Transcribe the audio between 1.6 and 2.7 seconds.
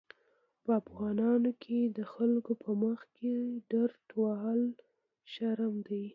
کې د خلکو